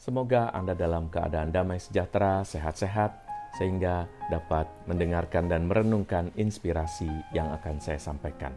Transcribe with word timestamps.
Semoga 0.00 0.48
Anda 0.56 0.72
dalam 0.72 1.12
keadaan 1.12 1.52
damai 1.52 1.76
sejahtera, 1.76 2.40
sehat-sehat, 2.40 3.20
sehingga 3.60 4.08
dapat 4.32 4.64
mendengarkan 4.88 5.44
dan 5.44 5.68
merenungkan 5.68 6.32
inspirasi 6.40 7.12
yang 7.36 7.52
akan 7.52 7.76
saya 7.84 8.00
sampaikan. 8.00 8.56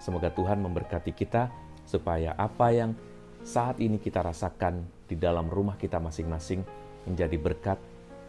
Semoga 0.00 0.32
Tuhan 0.32 0.64
memberkati 0.64 1.12
kita 1.12 1.52
supaya 1.84 2.32
apa 2.40 2.72
yang 2.72 2.96
saat 3.44 3.76
ini 3.76 4.00
kita 4.00 4.24
rasakan 4.24 4.88
di 5.04 5.20
dalam 5.20 5.52
rumah 5.52 5.76
kita 5.76 6.00
masing-masing 6.00 6.64
menjadi 7.04 7.36
berkat 7.36 7.76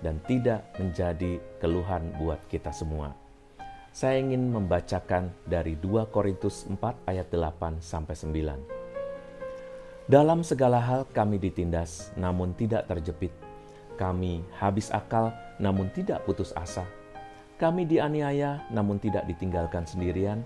dan 0.04 0.20
tidak 0.28 0.76
menjadi 0.76 1.40
keluhan 1.64 2.04
buat 2.20 2.44
kita 2.52 2.76
semua. 2.76 3.16
Saya 3.96 4.20
ingin 4.20 4.52
membacakan 4.52 5.32
dari 5.48 5.80
2 5.80 6.12
Korintus 6.12 6.68
4 6.68 6.84
ayat 7.08 7.32
8 7.32 7.80
sampai 7.80 8.16
9. 8.20 8.79
Dalam 10.10 10.42
segala 10.42 10.82
hal 10.82 11.06
kami 11.14 11.38
ditindas, 11.38 12.10
namun 12.18 12.58
tidak 12.58 12.90
terjepit. 12.90 13.30
Kami 13.94 14.42
habis 14.58 14.90
akal, 14.90 15.30
namun 15.62 15.86
tidak 15.94 16.26
putus 16.26 16.50
asa. 16.58 16.82
Kami 17.62 17.86
dianiaya, 17.86 18.66
namun 18.74 18.98
tidak 18.98 19.30
ditinggalkan 19.30 19.86
sendirian. 19.86 20.42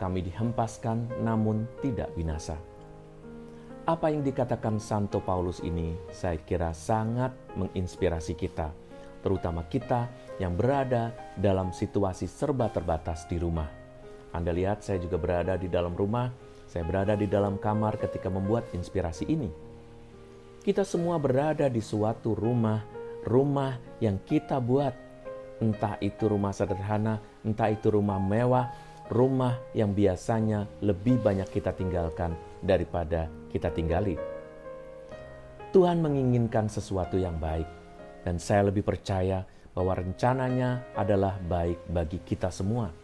Kami 0.00 0.24
dihempaskan, 0.24 1.12
namun 1.20 1.68
tidak 1.84 2.08
binasa. 2.16 2.56
Apa 3.84 4.08
yang 4.08 4.24
dikatakan 4.24 4.80
Santo 4.80 5.20
Paulus 5.20 5.60
ini, 5.60 5.92
saya 6.08 6.40
kira 6.40 6.72
sangat 6.72 7.36
menginspirasi 7.52 8.32
kita, 8.32 8.72
terutama 9.20 9.68
kita 9.68 10.08
yang 10.40 10.56
berada 10.56 11.12
dalam 11.36 11.68
situasi 11.68 12.24
serba 12.24 12.72
terbatas 12.72 13.28
di 13.28 13.36
rumah. 13.36 13.68
Anda 14.32 14.56
lihat, 14.56 14.80
saya 14.80 14.96
juga 14.96 15.20
berada 15.20 15.60
di 15.60 15.68
dalam 15.68 15.92
rumah 15.92 16.32
saya 16.72 16.88
berada 16.88 17.12
di 17.12 17.28
dalam 17.28 17.60
kamar 17.60 18.00
ketika 18.00 18.32
membuat 18.32 18.64
inspirasi 18.72 19.28
ini. 19.28 19.52
Kita 20.64 20.88
semua 20.88 21.20
berada 21.20 21.68
di 21.68 21.84
suatu 21.84 22.32
rumah, 22.32 22.80
rumah 23.28 23.76
yang 24.00 24.16
kita 24.24 24.56
buat. 24.56 24.96
Entah 25.60 26.00
itu 26.00 26.32
rumah 26.32 26.56
sederhana, 26.56 27.20
entah 27.44 27.68
itu 27.68 27.92
rumah 27.92 28.16
mewah, 28.16 28.72
rumah 29.12 29.60
yang 29.76 29.92
biasanya 29.92 30.64
lebih 30.80 31.20
banyak 31.20 31.52
kita 31.52 31.76
tinggalkan 31.76 32.32
daripada 32.64 33.28
kita 33.52 33.68
tinggali. 33.68 34.16
Tuhan 35.76 36.00
menginginkan 36.00 36.72
sesuatu 36.72 37.20
yang 37.20 37.36
baik, 37.36 37.68
dan 38.24 38.40
saya 38.40 38.72
lebih 38.72 38.80
percaya 38.80 39.44
bahwa 39.76 39.92
rencananya 39.92 40.88
adalah 40.96 41.36
baik 41.36 41.84
bagi 41.92 42.16
kita 42.24 42.48
semua 42.48 43.01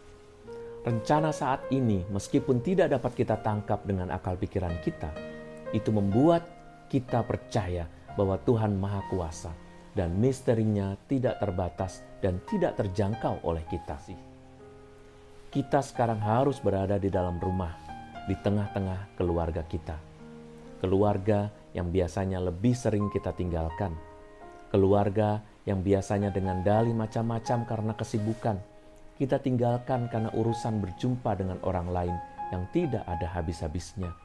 rencana 0.83 1.35
saat 1.35 1.67
ini, 1.71 2.07
meskipun 2.07 2.63
tidak 2.63 2.95
dapat 2.95 3.11
kita 3.15 3.39
tangkap 3.43 3.83
dengan 3.83 4.11
akal 4.13 4.39
pikiran 4.39 4.79
kita, 4.83 5.11
itu 5.75 5.91
membuat 5.91 6.47
kita 6.89 7.21
percaya 7.21 7.85
bahwa 8.17 8.39
Tuhan 8.41 8.73
Maha 8.75 9.05
Kuasa 9.11 9.53
dan 9.93 10.17
misterinya 10.17 10.97
tidak 11.05 11.37
terbatas 11.41 12.01
dan 12.23 12.41
tidak 12.47 12.79
terjangkau 12.79 13.43
oleh 13.45 13.63
kita. 13.67 13.99
Kita 15.49 15.79
sekarang 15.81 16.21
harus 16.21 16.61
berada 16.61 17.01
di 17.01 17.09
dalam 17.09 17.41
rumah, 17.41 17.73
di 18.29 18.37
tengah-tengah 18.37 19.17
keluarga 19.17 19.65
kita. 19.65 19.97
Keluarga 20.79 21.49
yang 21.73 21.89
biasanya 21.89 22.39
lebih 22.39 22.77
sering 22.77 23.09
kita 23.09 23.33
tinggalkan. 23.33 23.97
Keluarga 24.69 25.41
yang 25.65 25.81
biasanya 25.81 26.29
dengan 26.29 26.61
dalih 26.61 26.93
macam-macam 26.93 27.65
karena 27.65 27.93
kesibukan, 27.97 28.61
kita 29.19 29.35
tinggalkan 29.43 30.07
karena 30.07 30.31
urusan 30.31 30.79
berjumpa 30.79 31.35
dengan 31.35 31.59
orang 31.67 31.91
lain 31.91 32.15
yang 32.55 32.63
tidak 32.71 33.03
ada 33.03 33.27
habis-habisnya. 33.27 34.15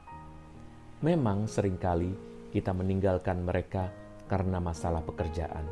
Memang 1.03 1.51
sering 1.51 1.75
kali 1.77 2.15
kita 2.55 2.71
meninggalkan 2.71 3.43
mereka 3.43 3.91
karena 4.31 4.63
masalah 4.63 5.03
pekerjaan, 5.03 5.67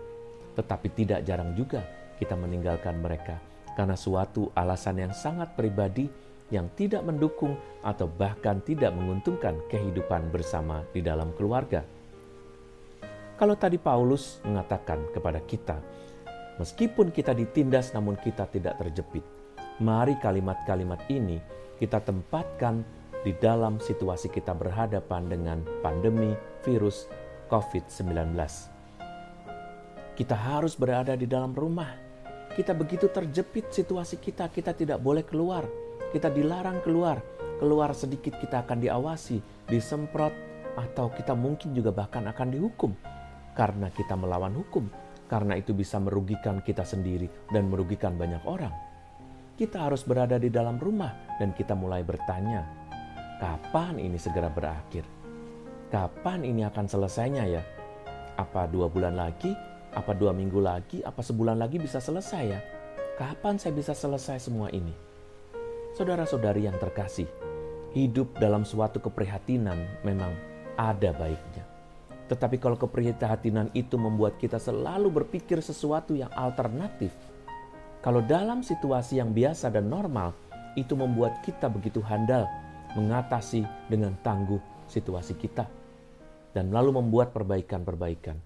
tetapi 0.58 0.90
tidak 0.90 1.22
jarang 1.22 1.54
juga 1.54 1.86
kita 2.18 2.34
meninggalkan 2.34 2.98
mereka 2.98 3.38
karena 3.78 3.94
suatu 3.94 4.50
alasan 4.58 5.00
yang 5.00 5.14
sangat 5.14 5.54
pribadi 5.54 6.10
yang 6.52 6.68
tidak 6.76 7.00
mendukung 7.06 7.56
atau 7.80 8.04
bahkan 8.10 8.60
tidak 8.60 8.92
menguntungkan 8.92 9.56
kehidupan 9.72 10.28
bersama 10.28 10.84
di 10.92 11.00
dalam 11.00 11.32
keluarga. 11.32 11.80
Kalau 13.40 13.56
tadi 13.56 13.80
Paulus 13.80 14.42
mengatakan 14.44 15.08
kepada 15.14 15.40
kita 15.40 15.80
Meskipun 16.62 17.10
kita 17.10 17.34
ditindas 17.34 17.90
namun 17.90 18.14
kita 18.14 18.46
tidak 18.46 18.78
terjepit. 18.78 19.26
Mari 19.82 20.14
kalimat-kalimat 20.22 21.10
ini 21.10 21.42
kita 21.74 21.98
tempatkan 21.98 22.86
di 23.26 23.34
dalam 23.34 23.82
situasi 23.82 24.30
kita 24.30 24.54
berhadapan 24.54 25.26
dengan 25.26 25.58
pandemi 25.82 26.38
virus 26.62 27.10
COVID-19. 27.50 28.14
Kita 30.14 30.38
harus 30.38 30.78
berada 30.78 31.18
di 31.18 31.26
dalam 31.26 31.50
rumah. 31.50 31.98
Kita 32.54 32.78
begitu 32.78 33.10
terjepit 33.10 33.74
situasi 33.74 34.22
kita, 34.22 34.46
kita 34.46 34.70
tidak 34.70 35.02
boleh 35.02 35.26
keluar. 35.26 35.66
Kita 36.14 36.30
dilarang 36.30 36.78
keluar. 36.86 37.18
Keluar 37.58 37.90
sedikit 37.90 38.38
kita 38.38 38.62
akan 38.62 38.78
diawasi, 38.78 39.66
disemprot, 39.66 40.30
atau 40.78 41.10
kita 41.10 41.34
mungkin 41.34 41.74
juga 41.74 41.90
bahkan 41.90 42.22
akan 42.22 42.54
dihukum 42.54 42.94
karena 43.58 43.90
kita 43.92 44.14
melawan 44.16 44.54
hukum 44.56 45.01
karena 45.32 45.56
itu 45.56 45.72
bisa 45.72 45.96
merugikan 45.96 46.60
kita 46.60 46.84
sendiri 46.84 47.48
dan 47.48 47.72
merugikan 47.72 48.20
banyak 48.20 48.44
orang. 48.44 48.76
Kita 49.56 49.88
harus 49.88 50.04
berada 50.04 50.36
di 50.36 50.52
dalam 50.52 50.76
rumah 50.76 51.40
dan 51.40 51.56
kita 51.56 51.72
mulai 51.72 52.04
bertanya, 52.04 52.68
kapan 53.40 53.96
ini 53.96 54.20
segera 54.20 54.52
berakhir? 54.52 55.08
Kapan 55.88 56.44
ini 56.44 56.68
akan 56.68 56.84
selesainya 56.84 57.48
ya? 57.48 57.64
Apa 58.36 58.68
dua 58.68 58.92
bulan 58.92 59.16
lagi? 59.16 59.56
Apa 59.96 60.12
dua 60.12 60.36
minggu 60.36 60.60
lagi? 60.60 61.00
Apa 61.00 61.24
sebulan 61.24 61.56
lagi 61.56 61.80
bisa 61.80 61.96
selesai 61.96 62.44
ya? 62.44 62.60
Kapan 63.16 63.56
saya 63.56 63.72
bisa 63.72 63.96
selesai 63.96 64.40
semua 64.48 64.68
ini? 64.72 64.92
Saudara-saudari 65.92 66.64
yang 66.64 66.76
terkasih, 66.80 67.28
hidup 67.92 68.32
dalam 68.40 68.64
suatu 68.64 69.04
keprihatinan 69.04 70.00
memang 70.00 70.32
ada 70.80 71.12
baiknya. 71.12 71.51
Tetapi 72.32 72.56
kalau 72.56 72.80
keprihatinan 72.80 73.68
itu 73.76 74.00
membuat 74.00 74.40
kita 74.40 74.56
selalu 74.56 75.12
berpikir 75.20 75.60
sesuatu 75.60 76.16
yang 76.16 76.32
alternatif, 76.32 77.12
kalau 78.00 78.24
dalam 78.24 78.64
situasi 78.64 79.20
yang 79.20 79.36
biasa 79.36 79.68
dan 79.68 79.92
normal, 79.92 80.32
itu 80.72 80.96
membuat 80.96 81.44
kita 81.44 81.68
begitu 81.68 82.00
handal 82.00 82.48
mengatasi 82.96 83.68
dengan 83.92 84.16
tangguh 84.24 84.56
situasi 84.88 85.36
kita 85.36 85.68
dan 86.56 86.72
lalu 86.72 86.96
membuat 87.04 87.36
perbaikan-perbaikan. 87.36 88.40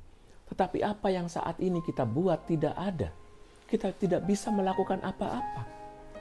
Tetapi 0.51 0.83
apa 0.83 1.07
yang 1.15 1.31
saat 1.31 1.63
ini 1.63 1.79
kita 1.79 2.03
buat 2.03 2.43
tidak 2.51 2.75
ada. 2.75 3.15
Kita 3.71 3.95
tidak 3.95 4.27
bisa 4.27 4.51
melakukan 4.51 4.99
apa-apa. 4.99 5.63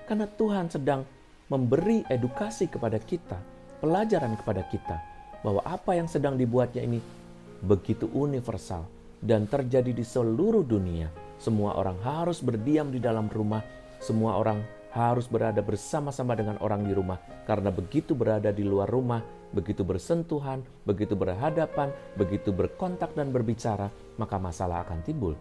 Karena 0.06 0.30
Tuhan 0.30 0.70
sedang 0.70 1.02
memberi 1.50 2.06
edukasi 2.14 2.70
kepada 2.70 3.02
kita, 3.02 3.42
pelajaran 3.82 4.38
kepada 4.38 4.62
kita 4.70 4.98
bahwa 5.42 5.66
apa 5.66 5.98
yang 5.98 6.06
sedang 6.06 6.38
dibuatnya 6.38 6.86
ini 6.86 7.25
begitu 7.66 8.06
universal 8.14 8.86
dan 9.20 9.50
terjadi 9.50 9.90
di 9.90 10.06
seluruh 10.06 10.62
dunia. 10.62 11.10
Semua 11.42 11.76
orang 11.76 12.00
harus 12.06 12.40
berdiam 12.40 12.94
di 12.94 13.02
dalam 13.02 13.28
rumah, 13.28 13.60
semua 14.00 14.40
orang 14.40 14.64
harus 14.96 15.28
berada 15.28 15.60
bersama-sama 15.60 16.32
dengan 16.40 16.56
orang 16.64 16.88
di 16.88 16.96
rumah, 16.96 17.20
karena 17.44 17.68
begitu 17.68 18.16
berada 18.16 18.56
di 18.56 18.64
luar 18.64 18.88
rumah, 18.88 19.20
begitu 19.52 19.84
bersentuhan, 19.84 20.64
begitu 20.88 21.20
berhadapan, 21.20 21.92
begitu 22.16 22.56
berkontak 22.56 23.12
dan 23.12 23.36
berbicara, 23.36 23.92
maka 24.16 24.40
masalah 24.40 24.88
akan 24.88 25.04
timbul. 25.04 25.36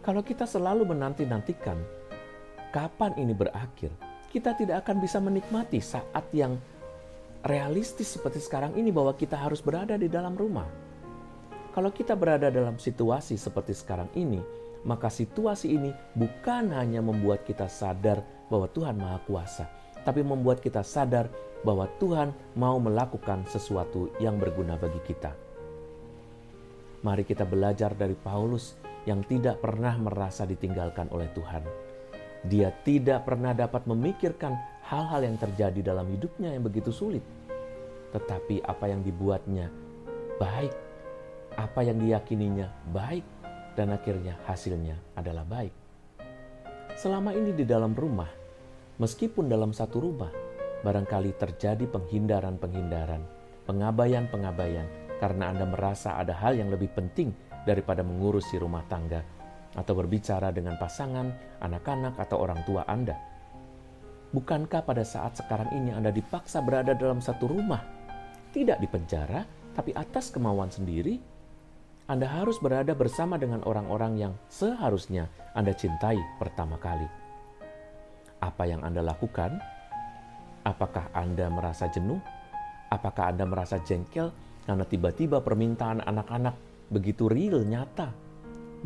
Kalau 0.00 0.24
kita 0.24 0.48
selalu 0.48 0.88
menanti-nantikan 0.88 1.76
kapan 2.72 3.12
ini 3.20 3.36
berakhir, 3.36 3.92
kita 4.32 4.56
tidak 4.56 4.88
akan 4.88 4.96
bisa 5.04 5.20
menikmati 5.20 5.84
saat 5.84 6.24
yang 6.32 6.56
realistis 7.44 8.16
seperti 8.16 8.40
sekarang 8.40 8.76
ini 8.76 8.92
bahwa 8.92 9.16
kita 9.16 9.36
harus 9.36 9.64
berada 9.64 9.96
di 9.96 10.08
dalam 10.08 10.36
rumah. 10.36 10.68
Kalau 11.70 11.94
kita 11.94 12.18
berada 12.18 12.50
dalam 12.50 12.76
situasi 12.76 13.38
seperti 13.38 13.72
sekarang 13.72 14.10
ini, 14.18 14.42
maka 14.82 15.06
situasi 15.06 15.70
ini 15.70 15.94
bukan 16.18 16.74
hanya 16.74 17.00
membuat 17.00 17.46
kita 17.46 17.70
sadar 17.70 18.20
bahwa 18.50 18.66
Tuhan 18.68 18.98
Maha 18.98 19.18
Kuasa, 19.24 19.64
tapi 20.02 20.20
membuat 20.26 20.60
kita 20.60 20.82
sadar 20.82 21.30
bahwa 21.62 21.86
Tuhan 22.00 22.32
mau 22.56 22.80
melakukan 22.80 23.44
sesuatu 23.46 24.10
yang 24.18 24.40
berguna 24.40 24.80
bagi 24.80 25.00
kita. 25.04 25.32
Mari 27.00 27.24
kita 27.24 27.48
belajar 27.48 27.96
dari 27.96 28.16
Paulus 28.16 28.76
yang 29.08 29.24
tidak 29.24 29.64
pernah 29.64 29.96
merasa 29.96 30.44
ditinggalkan 30.44 31.08
oleh 31.12 31.32
Tuhan. 31.32 31.64
Dia 32.44 32.72
tidak 32.84 33.28
pernah 33.28 33.52
dapat 33.52 33.84
memikirkan 33.84 34.56
hal-hal 34.90 35.22
yang 35.22 35.38
terjadi 35.38 35.94
dalam 35.94 36.10
hidupnya 36.10 36.50
yang 36.50 36.66
begitu 36.66 36.90
sulit. 36.90 37.22
Tetapi 38.10 38.66
apa 38.66 38.90
yang 38.90 39.06
dibuatnya 39.06 39.70
baik, 40.42 40.74
apa 41.54 41.80
yang 41.86 42.02
diyakininya 42.02 42.90
baik, 42.90 43.22
dan 43.78 43.94
akhirnya 43.94 44.34
hasilnya 44.50 44.98
adalah 45.14 45.46
baik. 45.46 45.70
Selama 46.98 47.30
ini 47.30 47.54
di 47.54 47.62
dalam 47.62 47.94
rumah, 47.94 48.26
meskipun 48.98 49.46
dalam 49.46 49.70
satu 49.70 50.02
rumah, 50.02 50.34
barangkali 50.82 51.38
terjadi 51.38 51.86
penghindaran-penghindaran, 51.86 53.22
pengabaian-pengabaian, 53.70 54.90
karena 55.22 55.54
Anda 55.54 55.70
merasa 55.70 56.18
ada 56.18 56.34
hal 56.34 56.58
yang 56.58 56.74
lebih 56.74 56.90
penting 56.90 57.30
daripada 57.62 58.02
mengurusi 58.02 58.58
rumah 58.58 58.82
tangga 58.90 59.22
atau 59.70 59.94
berbicara 59.94 60.50
dengan 60.50 60.74
pasangan, 60.82 61.30
anak-anak, 61.62 62.18
atau 62.18 62.42
orang 62.42 62.66
tua 62.66 62.82
Anda. 62.90 63.29
Bukankah 64.30 64.86
pada 64.86 65.02
saat 65.02 65.34
sekarang 65.34 65.74
ini 65.74 65.90
Anda 65.90 66.14
dipaksa 66.14 66.62
berada 66.62 66.94
dalam 66.94 67.18
satu 67.18 67.50
rumah, 67.50 67.82
tidak 68.54 68.78
di 68.78 68.86
penjara, 68.86 69.42
tapi 69.74 69.90
atas 69.90 70.30
kemauan 70.30 70.70
sendiri? 70.70 71.18
Anda 72.06 72.30
harus 72.30 72.62
berada 72.62 72.94
bersama 72.94 73.38
dengan 73.38 73.66
orang-orang 73.66 74.18
yang 74.18 74.32
seharusnya 74.46 75.26
Anda 75.54 75.74
cintai 75.74 76.18
pertama 76.38 76.78
kali. 76.78 77.06
Apa 78.38 78.70
yang 78.70 78.86
Anda 78.86 79.02
lakukan? 79.02 79.58
Apakah 80.62 81.10
Anda 81.10 81.50
merasa 81.50 81.90
jenuh? 81.90 82.22
Apakah 82.90 83.34
Anda 83.34 83.46
merasa 83.46 83.82
jengkel 83.82 84.30
karena 84.62 84.86
tiba-tiba 84.86 85.42
permintaan 85.42 86.06
anak-anak 86.06 86.54
begitu 86.86 87.26
real, 87.26 87.66
nyata? 87.66 88.14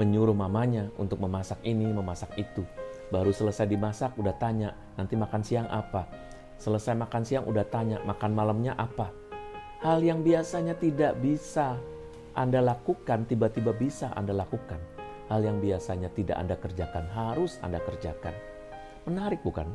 Menyuruh 0.00 0.37
mamanya 0.37 0.88
untuk 0.96 1.20
memasak 1.20 1.61
ini, 1.64 1.88
memasak 1.93 2.32
itu. 2.37 2.64
Baru 3.14 3.31
selesai 3.31 3.70
dimasak, 3.70 4.19
udah 4.19 4.34
tanya, 4.34 4.75
nanti 4.99 5.14
makan 5.14 5.46
siang 5.46 5.70
apa? 5.70 6.11
Selesai 6.58 6.99
makan 6.99 7.22
siang, 7.22 7.46
udah 7.46 7.62
tanya, 7.70 8.02
makan 8.02 8.34
malamnya 8.34 8.75
apa? 8.75 9.14
Hal 9.87 10.02
yang 10.02 10.26
biasanya 10.26 10.75
tidak 10.75 11.22
bisa 11.22 11.78
anda 12.34 12.58
lakukan, 12.58 13.31
tiba-tiba 13.31 13.70
bisa 13.70 14.11
Anda 14.19 14.34
lakukan. 14.34 14.82
Hal 15.31 15.46
yang 15.46 15.62
biasanya 15.62 16.11
tidak 16.11 16.34
Anda 16.34 16.58
kerjakan, 16.58 17.06
harus 17.14 17.62
Anda 17.62 17.78
kerjakan. 17.78 18.34
Menarik 19.06 19.38
bukan? 19.46 19.70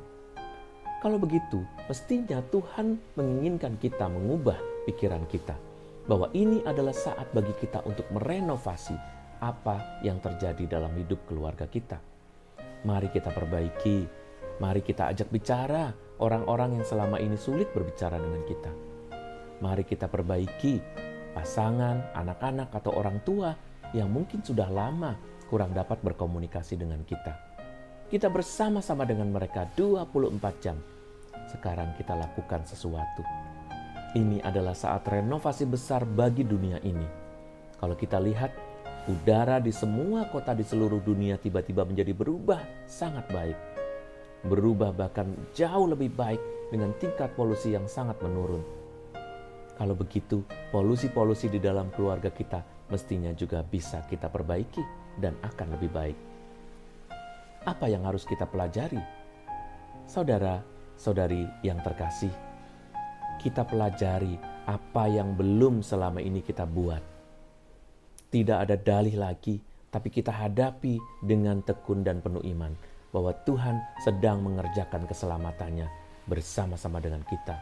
Kalau 0.99 1.15
begitu, 1.15 1.63
mestinya 1.87 2.43
Tuhan 2.51 2.99
menginginkan 3.15 3.79
kita 3.79 4.11
mengubah 4.11 4.59
pikiran 4.91 5.23
kita. 5.31 5.55
Bahwa 6.03 6.27
ini 6.35 6.59
adalah 6.67 6.91
saat 6.91 7.31
bagi 7.31 7.55
kita 7.55 7.79
untuk 7.87 8.03
merenovasi 8.11 8.99
apa 9.39 10.03
yang 10.03 10.19
terjadi 10.19 10.67
dalam 10.67 10.91
hidup 10.99 11.23
keluarga 11.31 11.63
kita. 11.63 12.03
Mari 12.79 13.11
kita 13.11 13.35
perbaiki, 13.35 14.07
mari 14.63 14.79
kita 14.79 15.11
ajak 15.11 15.27
bicara 15.27 15.91
orang-orang 16.23 16.79
yang 16.79 16.85
selama 16.87 17.19
ini 17.19 17.35
sulit 17.35 17.67
berbicara 17.75 18.15
dengan 18.15 18.39
kita. 18.47 18.71
Mari 19.59 19.83
kita 19.83 20.07
perbaiki 20.07 20.79
pasangan, 21.35 22.15
anak-anak, 22.15 22.71
atau 22.71 22.95
orang 22.95 23.19
tua 23.27 23.51
yang 23.91 24.07
mungkin 24.07 24.39
sudah 24.39 24.71
lama 24.71 25.19
kurang 25.51 25.75
dapat 25.75 25.99
berkomunikasi 25.99 26.79
dengan 26.79 27.03
kita. 27.03 27.35
Kita 28.09 28.31
bersama-sama 28.31 29.03
dengan 29.05 29.29
mereka 29.29 29.67
24 29.75 30.63
jam. 30.63 30.77
Sekarang 31.51 31.93
kita 31.97 32.15
lakukan 32.15 32.65
sesuatu. 32.65 33.21
Ini 34.17 34.41
adalah 34.41 34.73
saat 34.73 35.05
renovasi 35.05 35.69
besar 35.69 36.07
bagi 36.07 36.41
dunia 36.41 36.81
ini. 36.81 37.05
Kalau 37.77 37.93
kita 37.93 38.17
lihat, 38.17 38.68
udara 39.07 39.63
di 39.63 39.71
semua 39.71 40.27
kota 40.27 40.51
di 40.51 40.67
seluruh 40.67 40.99
dunia 40.99 41.39
tiba-tiba 41.39 41.87
menjadi 41.87 42.11
berubah 42.11 42.59
sangat 42.89 43.29
baik. 43.31 43.57
Berubah 44.43 44.91
bahkan 44.91 45.31
jauh 45.55 45.87
lebih 45.87 46.11
baik 46.11 46.41
dengan 46.73 46.91
tingkat 46.99 47.31
polusi 47.37 47.71
yang 47.75 47.87
sangat 47.87 48.19
menurun 48.19 48.79
kalau 49.79 49.95
begitu, 49.95 50.43
polusi-polusi 50.75 51.47
di 51.47 51.55
dalam 51.63 51.87
keluarga 51.95 52.27
kita 52.27 52.59
mestinya 52.91 53.31
juga 53.31 53.63
bisa 53.63 54.03
kita 54.11 54.27
perbaiki 54.27 54.83
dan 55.15 55.39
akan 55.39 55.79
lebih 55.79 55.87
baik. 55.87 56.17
Apa 57.63 57.87
yang 57.87 58.03
harus 58.03 58.27
kita 58.27 58.43
pelajari? 58.43 58.99
Saudara, 60.03 60.59
saudari 60.99 61.47
yang 61.63 61.79
terkasih, 61.79 62.31
kita 63.39 63.63
pelajari 63.63 64.35
apa 64.67 65.07
yang 65.07 65.31
belum 65.39 65.79
selama 65.79 66.19
ini 66.19 66.43
kita 66.43 66.67
buat. 66.67 67.18
Tidak 68.29 68.57
ada 68.61 68.77
dalih 68.77 69.17
lagi, 69.17 69.57
tapi 69.89 70.13
kita 70.13 70.29
hadapi 70.29 71.01
dengan 71.25 71.65
tekun 71.65 72.05
dan 72.05 72.21
penuh 72.21 72.45
iman 72.53 72.77
bahwa 73.09 73.33
Tuhan 73.41 73.81
sedang 74.05 74.45
mengerjakan 74.45 75.09
keselamatannya 75.09 75.89
bersama-sama 76.29 77.01
dengan 77.01 77.25
kita. 77.25 77.57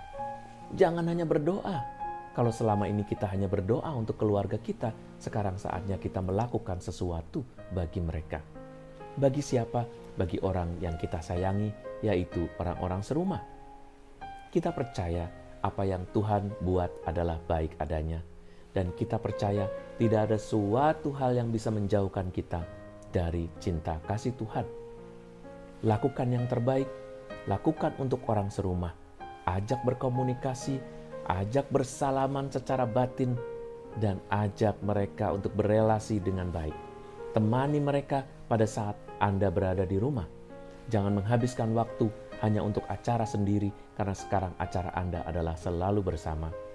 Jangan 0.76 1.08
hanya 1.08 1.24
berdoa, 1.24 1.80
kalau 2.36 2.52
selama 2.52 2.84
ini 2.86 3.08
kita 3.08 3.32
hanya 3.32 3.48
berdoa 3.48 3.88
untuk 3.96 4.20
keluarga 4.20 4.60
kita, 4.60 4.92
sekarang 5.18 5.56
saatnya 5.56 5.96
kita 5.96 6.20
melakukan 6.20 6.84
sesuatu 6.84 7.48
bagi 7.72 7.98
mereka. 8.04 8.44
Bagi 9.16 9.40
siapa? 9.40 9.88
Bagi 10.20 10.38
orang 10.44 10.78
yang 10.84 11.00
kita 11.00 11.24
sayangi, 11.24 11.72
yaitu 12.04 12.44
orang-orang 12.60 13.02
serumah. 13.02 13.42
Kita 14.52 14.76
percaya 14.76 15.26
apa 15.64 15.88
yang 15.88 16.06
Tuhan 16.12 16.60
buat 16.60 17.08
adalah 17.10 17.40
baik 17.40 17.80
adanya, 17.80 18.20
dan 18.78 18.94
kita 18.94 19.18
percaya 19.18 19.66
tidak 19.98 20.30
ada 20.30 20.38
suatu 20.38 21.10
hal 21.18 21.34
yang 21.34 21.50
bisa 21.50 21.74
menjauhkan 21.74 22.30
kita 22.30 22.62
dari 23.10 23.50
cinta 23.58 23.98
kasih 24.06 24.38
Tuhan. 24.38 24.70
Lakukan 25.82 26.30
yang 26.30 26.46
terbaik, 26.46 26.86
lakukan 27.50 27.98
untuk 27.98 28.22
orang 28.30 28.54
serumah, 28.54 28.94
ajak 29.50 29.82
berkomunikasi, 29.82 30.78
ajak 31.26 31.66
bersalaman 31.74 32.54
secara 32.54 32.86
batin, 32.86 33.34
dan 33.98 34.22
ajak 34.30 34.78
mereka 34.86 35.34
untuk 35.34 35.58
berelasi 35.58 36.22
dengan 36.22 36.54
baik. 36.54 36.78
Temani 37.34 37.82
mereka 37.82 38.22
pada 38.46 38.70
saat 38.70 38.94
Anda 39.18 39.50
berada 39.50 39.90
di 39.90 39.98
rumah. 39.98 40.30
Jangan 40.94 41.18
menghabiskan 41.18 41.74
waktu 41.74 42.14
hanya 42.46 42.62
untuk 42.62 42.86
acara 42.86 43.26
sendiri, 43.26 43.74
karena 43.98 44.14
sekarang 44.14 44.54
acara 44.62 44.94
Anda 44.94 45.26
adalah 45.26 45.58
selalu 45.58 46.06
bersama. 46.14 46.67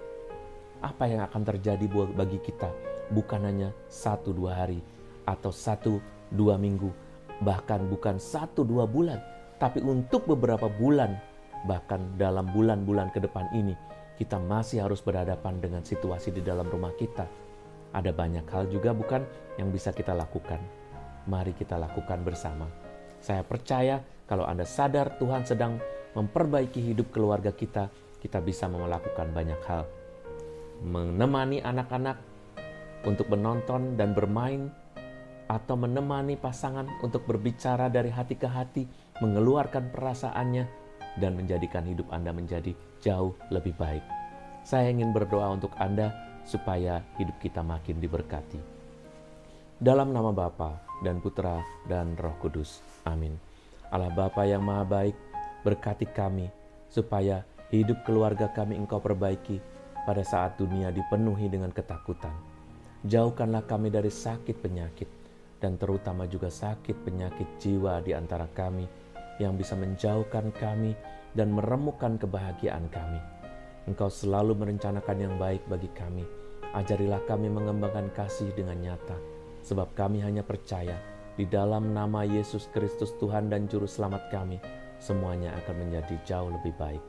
Apa 0.83 1.07
yang 1.07 1.23
akan 1.23 1.47
terjadi 1.47 1.87
bagi 2.11 2.43
kita 2.43 2.67
bukan 3.15 3.47
hanya 3.47 3.71
satu 3.87 4.35
dua 4.35 4.67
hari 4.67 4.83
atau 5.23 5.47
satu 5.47 6.03
dua 6.27 6.59
minggu, 6.59 6.91
bahkan 7.39 7.87
bukan 7.87 8.19
satu 8.19 8.67
dua 8.67 8.83
bulan, 8.83 9.23
tapi 9.63 9.79
untuk 9.79 10.27
beberapa 10.27 10.67
bulan, 10.67 11.15
bahkan 11.63 12.03
dalam 12.19 12.51
bulan-bulan 12.51 13.15
ke 13.15 13.23
depan 13.23 13.47
ini, 13.55 13.71
kita 14.19 14.35
masih 14.43 14.83
harus 14.83 14.99
berhadapan 14.99 15.63
dengan 15.63 15.87
situasi 15.87 16.35
di 16.35 16.43
dalam 16.43 16.67
rumah 16.67 16.91
kita. 16.99 17.31
Ada 17.95 18.11
banyak 18.11 18.43
hal 18.51 18.67
juga 18.67 18.91
bukan 18.91 19.23
yang 19.55 19.71
bisa 19.71 19.95
kita 19.95 20.11
lakukan. 20.11 20.59
Mari 21.31 21.55
kita 21.55 21.79
lakukan 21.79 22.27
bersama. 22.27 22.67
Saya 23.23 23.39
percaya 23.47 24.03
kalau 24.27 24.43
Anda 24.43 24.67
sadar 24.67 25.15
Tuhan 25.15 25.47
sedang 25.47 25.79
memperbaiki 26.11 26.83
hidup 26.91 27.15
keluarga 27.15 27.55
kita, 27.55 27.87
kita 28.19 28.43
bisa 28.43 28.67
melakukan 28.67 29.31
banyak 29.31 29.63
hal. 29.63 29.87
Menemani 30.81 31.61
anak-anak 31.61 32.17
untuk 33.05 33.29
menonton 33.29 33.99
dan 33.99 34.15
bermain 34.15 34.71
atau 35.51 35.75
menemani 35.77 36.39
pasangan 36.39 36.87
untuk 37.03 37.27
berbicara 37.27 37.91
dari 37.91 38.09
hati 38.09 38.35
ke 38.39 38.47
hati, 38.47 38.87
mengeluarkan 39.21 39.91
perasaannya, 39.93 40.65
dan 41.19 41.37
menjadikan 41.37 41.85
hidup 41.85 42.09
Anda 42.09 42.33
menjadi 42.33 42.73
jauh 43.03 43.37
lebih 43.53 43.77
baik. 43.77 44.01
Saya 44.63 44.89
ingin 44.89 45.13
berdoa 45.13 45.53
untuk 45.53 45.75
Anda 45.77 46.09
supaya 46.47 47.03
hidup 47.19 47.37
kita 47.37 47.61
makin 47.61 47.99
diberkati. 47.99 48.57
Dalam 49.77 50.15
nama 50.15 50.31
Bapa 50.31 50.79
dan 51.03 51.19
Putra 51.19 51.59
dan 51.91 52.15
Roh 52.15 52.39
Kudus. 52.39 52.79
Amin. 53.03 53.35
Allah 53.91 54.09
Bapa 54.09 54.47
yang 54.47 54.63
Maha 54.63 54.87
Baik, 54.87 55.15
berkati 55.61 56.07
kami 56.07 56.47
supaya 56.87 57.43
hidup 57.69 58.01
keluarga 58.07 58.47
kami 58.49 58.79
Engkau 58.79 59.03
perbaiki 59.03 59.59
pada 60.03 60.23
saat 60.23 60.59
dunia 60.59 60.91
dipenuhi 60.91 61.47
dengan 61.47 61.71
ketakutan. 61.71 62.33
Jauhkanlah 63.03 63.67
kami 63.67 63.91
dari 63.91 64.07
sakit 64.07 64.63
penyakit 64.63 65.09
dan 65.59 65.75
terutama 65.79 66.27
juga 66.27 66.51
sakit 66.51 67.03
penyakit 67.03 67.47
jiwa 67.59 67.99
di 68.03 68.15
antara 68.15 68.47
kami 68.51 68.87
yang 69.39 69.55
bisa 69.55 69.75
menjauhkan 69.75 70.51
kami 70.55 70.95
dan 71.35 71.51
meremukkan 71.51 72.19
kebahagiaan 72.19 72.87
kami. 72.91 73.19
Engkau 73.87 74.07
selalu 74.07 74.55
merencanakan 74.55 75.17
yang 75.19 75.35
baik 75.35 75.63
bagi 75.67 75.91
kami. 75.91 76.23
Ajarilah 76.71 77.19
kami 77.27 77.51
mengembangkan 77.51 78.09
kasih 78.15 78.49
dengan 78.55 78.79
nyata, 78.79 79.19
sebab 79.61 79.91
kami 79.93 80.23
hanya 80.23 80.41
percaya 80.41 80.95
di 81.33 81.49
dalam 81.49 81.97
nama 81.97 82.21
Yesus 82.23 82.69
Kristus 82.69 83.09
Tuhan 83.17 83.49
dan 83.49 83.65
Juru 83.65 83.89
Selamat 83.89 84.29
kami, 84.29 84.61
semuanya 85.01 85.57
akan 85.63 85.75
menjadi 85.81 86.15
jauh 86.23 86.49
lebih 86.53 86.73
baik. 86.77 87.03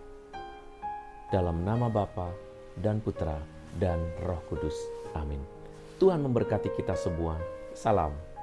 Dalam 1.29 1.61
nama 1.61 1.93
Bapa 1.93 2.33
dan 2.79 2.99
Putra 3.03 3.39
dan 3.79 4.01
Roh 4.23 4.41
Kudus. 4.51 4.75
Amin. 5.15 5.39
Tuhan 6.03 6.23
memberkati 6.23 6.75
kita 6.75 6.99
semua. 6.99 7.39
Salam. 7.75 8.34